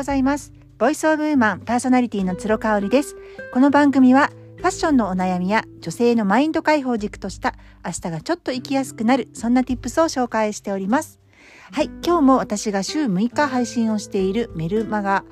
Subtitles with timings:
[0.00, 0.54] ございます。
[0.78, 3.16] ボイスオブウーマンパーソナリティの鶴香織です。
[3.52, 11.20] この番組はファッションのお悩みや女性のマインド解放軸とした明日がちょっと生きやすくなるそんな tips を紹介しております。
[11.72, 15.22] はい今日も私が週6日配信をしているメルマガ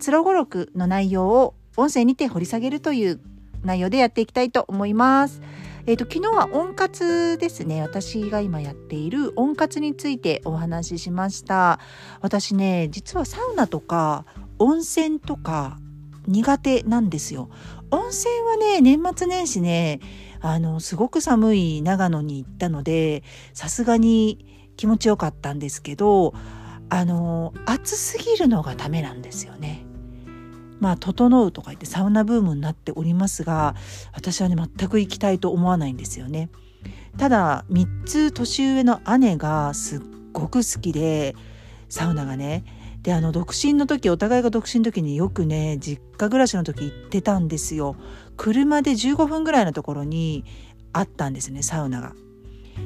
[0.00, 3.20] つろごろくの内容を音声にて掘り下げるという
[3.62, 5.42] 内容でやっていきたいと思います。
[5.86, 7.82] えーと、昨日は温活ですね。
[7.82, 11.78] 私が今やっている温活についてお話ししました。
[12.22, 14.24] 私ね実はサウナとか
[14.58, 15.78] 温泉とか
[16.26, 17.50] 苦手なんですよ。
[17.90, 20.00] 温泉はね年末年始ね
[20.40, 23.22] あのすごく寒い長野に行ったので
[23.52, 26.32] さすがに気持ちよかったんですけど
[26.88, 29.83] あの暑すぎるのがダメなんですよね。
[30.84, 33.74] まあ整うとか言ってサウナブームになっておりますが
[34.12, 36.50] 私はね全く行きたいと思わないんですよね。
[37.16, 40.00] ただ3つ年上の姉がすっ
[40.34, 41.34] ごく好きで
[41.88, 42.64] サウナがね。
[43.00, 47.96] であの独身の時お互いが独身の時によくね実家暮らしの時行ってたんですよ。
[48.36, 50.44] 車で15分ぐらいのところに
[50.92, 52.12] あったんですねサウナが。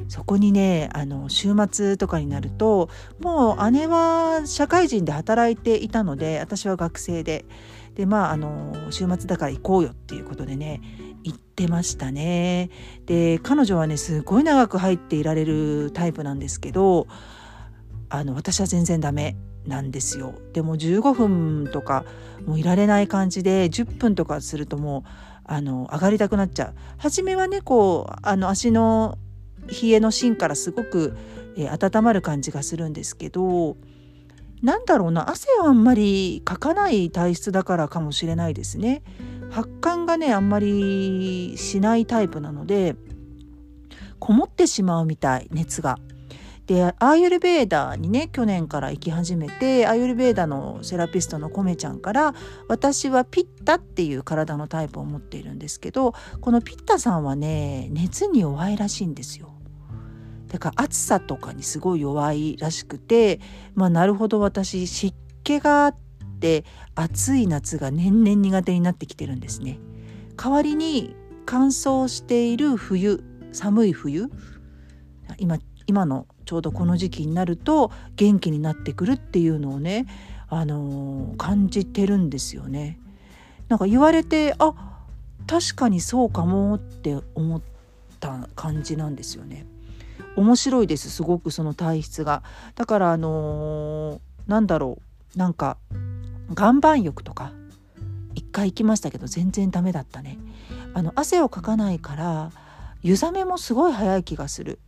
[0.07, 7.45] そこにねあの週末とかになるともう姉は社会人で働いていたので私は学生で。
[7.95, 10.79] でまああの週末だから行こうよっていうことでね
[11.23, 12.69] 行ってましたね。
[13.05, 17.07] で彼女はねすごい長く入っていられるタイプなんですけど
[18.07, 20.33] あの私は全然ダメなんですよ。
[20.53, 22.05] でも15分とか
[22.45, 25.09] もういられない感じで10分とかするともう
[25.43, 26.73] あの上がりたくなっちゃう。
[26.97, 29.17] 初めはねこうあの足の
[29.69, 31.15] 冷えの芯からすごく、
[31.57, 33.77] えー、温まる感じがするんですけど
[34.61, 39.03] なんだろうな汗をあんまりかかない体質だからかもしれないですね。
[39.49, 42.95] 発汗がねあんまりしないタイプなので
[44.19, 45.97] こもってしまうみたい熱が。
[46.67, 52.35] でアーユルベーダーにね去年から行き始めてアーユルベーダのセラピストのコメちゃんから
[52.67, 59.58] 私はピッタっていう体のタイプを持っているんですけどこのピッタさんはね熱に弱いらしいんですよ。
[60.49, 63.39] だから暑さとかにすごい弱いらしくて
[63.75, 65.95] まあなるほど私湿気があっ
[66.39, 66.65] て
[66.95, 69.79] 暑い夏が年々苦手になってきてるんですね。
[70.35, 71.15] 代わりに
[71.45, 74.29] 乾燥している冬寒い冬
[75.37, 75.57] 今
[75.87, 80.05] 今のちょうどこの時期になると元気になってくるっていうのをね、
[80.47, 82.99] あのー、感じてるんですよね。
[83.67, 84.73] なんか言われてあ
[85.47, 87.61] 確かにそうかもって思っ
[88.19, 89.65] た感じなんですよね。
[90.35, 91.09] 面白いです。
[91.09, 92.43] すごくその体質が。
[92.75, 94.99] だからあのー、なんだろ
[95.35, 95.37] う。
[95.37, 95.77] なんか
[96.57, 97.51] 岩盤浴とか
[98.33, 100.39] 一回行きましたけど全然ダメだったね。
[100.93, 102.51] あの汗をかかないから
[103.03, 104.79] 湯冷めもすごい早い気がする。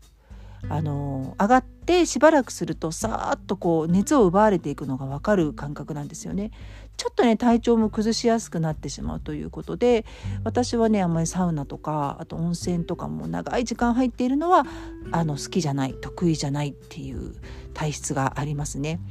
[0.70, 6.52] あの上がってしばらくするとさーっとこう熱を奪われていくのが分かる感覚なんですよね。
[6.96, 10.06] ちょっとね体調も崩しやすくなってしまうということで
[10.46, 14.66] 私はねあんまりサウナとかあと温泉とかも長い時間入っているのは
[15.12, 17.36] あの好きじゃない得意じゃないっていう
[17.74, 19.02] 体質がありますね。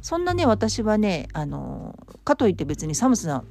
[0.00, 3.42] そんなね私はねあのかといって別に寒さ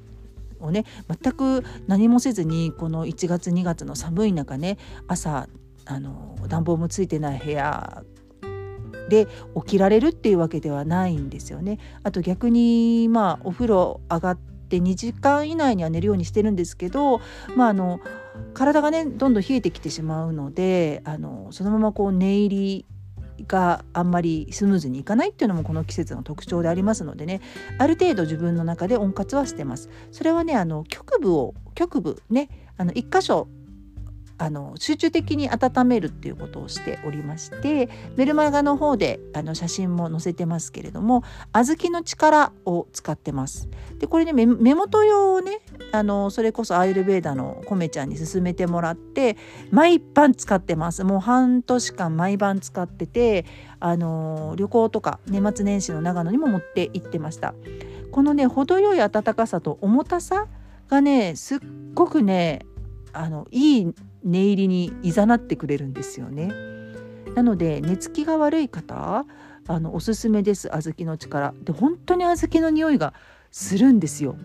[0.61, 0.85] をね
[1.21, 4.77] 全く何もせずにこの1月2月の寒い中ね
[5.07, 5.49] 朝
[5.85, 8.03] あの暖房もついてない部屋
[9.09, 11.79] で起きられるっていうわけではないんですよね。
[12.03, 17.21] あと逆にまあお風呂上がって2時間以内には寝るようにしてるんですけど、
[17.55, 17.99] まあ、あの
[18.53, 22.85] 体がねどんどん冷えてきてしまうのであのそのままこう寝入り
[23.45, 27.41] があんまりスムーズにいかないっていうのもこの季節の特徴でありますのでね
[27.77, 29.89] ある程度自分の中で温活はしてます。
[30.11, 33.47] それはねあの局部を局部ねあの1箇所
[34.39, 43.67] あの集中的に温めるっていうことをしておりましてメルマガの方であの写真も載せてますけれども小豆の力を使ってます。
[43.97, 45.59] でこれね目元用をね
[45.91, 49.37] あのそれこそアイルベーダのコメちゃんに勧めてもらって
[49.71, 53.45] 毎晩使ってますもう半年間毎晩使ってて
[53.79, 57.55] あの旅行とか年末年始の長野にも持って行ってました。
[58.11, 60.47] このね程よい暖かさと重たさ
[60.89, 61.59] がねすっ
[61.93, 62.65] ごくね
[63.13, 63.93] あのいい
[64.27, 66.51] 寝入りにいざなってくれるんですよね。
[67.35, 69.25] なので寝つきが悪い方
[69.67, 73.13] あのおすすめです小豆の力で本当に小豆の匂いが
[73.51, 74.35] するんですよ。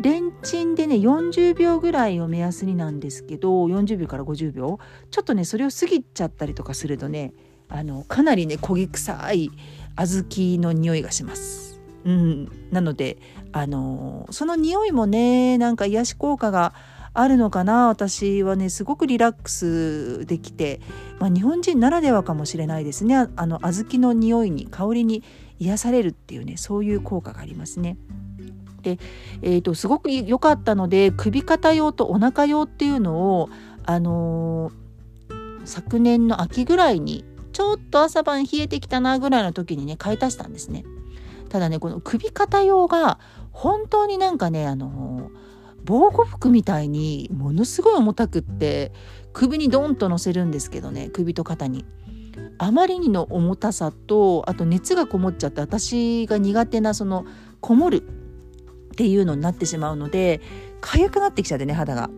[0.00, 4.78] レンチンでね40秒ぐらいを目安になんですけど40秒から50秒
[5.10, 7.32] ちょっとねそれを過ぎちゃったりとかするとね
[7.68, 9.50] あのかなりね焦げ臭い
[9.96, 10.24] 小
[10.56, 11.80] 豆の匂いがします。
[12.04, 13.18] うん、なので
[13.52, 16.74] あのその匂いもねなんか癒し効果が
[17.14, 17.88] あるのかな？
[17.88, 20.80] 私はねすごくリラックスできて、
[21.18, 25.24] まあ、日本人ならではかもしれないですねあの小豆の匂いに香りに
[25.58, 27.96] 癒されるっていうねそういう効果がありますね。
[28.82, 28.98] で、
[29.42, 33.48] えーと、すごく良かったので首肩用とお腹用っていうのを、
[33.84, 40.84] あのー、昨年の秋ぐらいにちょっと朝晩冷えてきたなぐらいの時にね買い足したんですね。
[41.48, 43.18] ただねこの首肩用が
[43.50, 45.48] 本当になんかねあのー
[45.84, 48.92] 防護服みたいにものすごい重たくって
[49.32, 51.84] 首にドンと乗せるんですけどね首と肩に。
[52.58, 57.24] あまりにの重たさとあと熱がこもっちゃって私が苦手なその
[57.60, 60.40] こもるっていうのになってしまうので
[60.80, 62.10] 痒くなってきちゃってね肌が。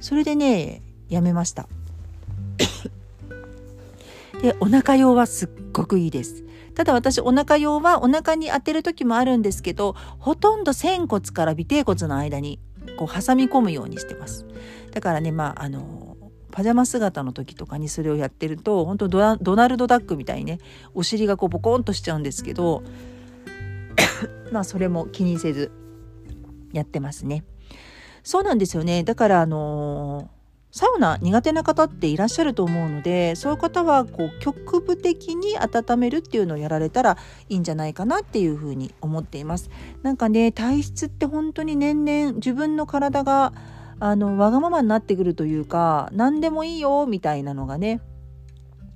[0.00, 1.68] それでねやめました。
[4.42, 6.44] でお腹用はすっごくいいです。
[6.78, 12.60] ただ私お腹用はお腹に当てる時もあるんですけどほとんど仙骨から尾てい骨の間に
[12.96, 14.46] こう挟み込むようにしてます。
[14.92, 16.16] だからねまああの
[16.52, 20.60] パジャマ姿の時とかにそれをやってると本当ドドナルドダックみたいにね
[20.94, 22.84] お尻がこうボコンとしちゃうんですけど
[24.52, 25.72] まあそれも気にせず
[26.72, 27.42] やってますね。
[28.22, 29.02] そうなんですよね。
[29.02, 30.37] だからあのー
[30.78, 39.70] サウナ苦手な方っていらっしゃると思うのでそういう方はこう局部的に温めるっていうのをやられたらいいんじゃないかなっていうふうに思っています。
[40.04, 43.52] なんかね体質って本当に年々自分の体が
[43.98, 48.00] あのわがままになってくるというか何でもいいよみたいなのがね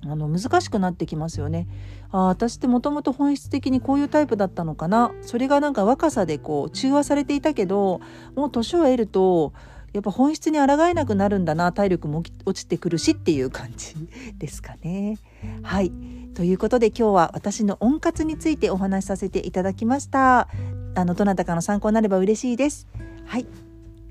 [0.05, 1.67] あの難しくなってきますよね。
[2.11, 7.99] あ私ってもともと本質的にこういうタイプだったのかなそれがなんか若さでこう中和されていたけど
[8.35, 9.51] もう年を得ると
[9.93, 13.95] やっぱ本質に抗えなくなるんだな体力も落ちてくるしっていう感じ
[14.37, 15.17] ですかね。
[15.61, 15.91] はい
[16.33, 20.49] ということで今日は私の温活についてお話しさせていただきました。
[20.95, 22.87] あのどなたかの参考になれば嬉しいです。
[23.25, 23.45] はい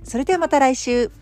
[0.05, 1.22] それではまた来週。